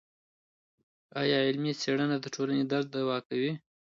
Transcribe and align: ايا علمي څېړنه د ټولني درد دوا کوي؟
ايا 1.21 1.37
علمي 1.47 1.73
څېړنه 1.81 2.15
د 2.19 2.25
ټولني 2.35 2.63
درد 2.71 2.87
دوا 2.95 3.17
کوي؟ 3.27 3.51